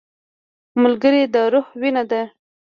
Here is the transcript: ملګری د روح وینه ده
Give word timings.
ملګری 0.81 1.21
د 1.33 1.35
روح 1.53 1.67
وینه 1.81 2.03
ده 2.09 2.21